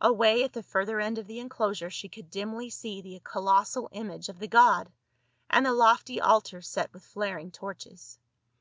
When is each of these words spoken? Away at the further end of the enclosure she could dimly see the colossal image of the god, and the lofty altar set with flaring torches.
Away 0.00 0.44
at 0.44 0.52
the 0.52 0.62
further 0.62 1.00
end 1.00 1.18
of 1.18 1.26
the 1.26 1.40
enclosure 1.40 1.90
she 1.90 2.08
could 2.08 2.30
dimly 2.30 2.70
see 2.70 3.00
the 3.02 3.20
colossal 3.24 3.88
image 3.90 4.28
of 4.28 4.38
the 4.38 4.46
god, 4.46 4.92
and 5.50 5.66
the 5.66 5.72
lofty 5.72 6.20
altar 6.20 6.60
set 6.62 6.92
with 6.92 7.02
flaring 7.04 7.50
torches. 7.50 8.20